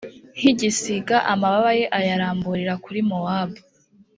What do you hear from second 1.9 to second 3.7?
ayaramburire kuri mowabu